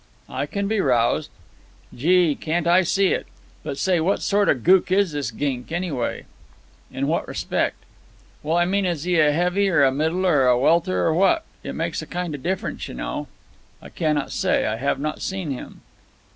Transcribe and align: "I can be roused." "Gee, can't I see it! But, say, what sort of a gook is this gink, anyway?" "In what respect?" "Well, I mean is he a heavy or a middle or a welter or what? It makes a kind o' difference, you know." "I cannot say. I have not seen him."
"I 0.29 0.47
can 0.47 0.67
be 0.67 0.79
roused." 0.79 1.29
"Gee, 1.93 2.33
can't 2.33 2.65
I 2.65 2.81
see 2.81 3.09
it! 3.09 3.27
But, 3.61 3.77
say, 3.77 3.99
what 3.99 4.23
sort 4.23 4.49
of 4.49 4.57
a 4.57 4.59
gook 4.59 4.89
is 4.89 5.11
this 5.11 5.29
gink, 5.29 5.71
anyway?" 5.71 6.25
"In 6.91 7.05
what 7.05 7.27
respect?" 7.27 7.83
"Well, 8.41 8.57
I 8.57 8.65
mean 8.65 8.83
is 8.87 9.03
he 9.03 9.19
a 9.19 9.31
heavy 9.31 9.69
or 9.69 9.83
a 9.83 9.91
middle 9.91 10.25
or 10.25 10.47
a 10.47 10.57
welter 10.57 11.05
or 11.05 11.13
what? 11.13 11.43
It 11.63 11.75
makes 11.75 12.01
a 12.01 12.07
kind 12.07 12.33
o' 12.33 12.39
difference, 12.39 12.87
you 12.87 12.95
know." 12.95 13.27
"I 13.79 13.89
cannot 13.89 14.31
say. 14.31 14.65
I 14.65 14.77
have 14.77 14.97
not 14.99 15.21
seen 15.21 15.51
him." 15.51 15.81